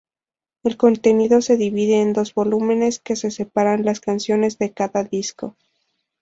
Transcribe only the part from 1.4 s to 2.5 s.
se divide en dos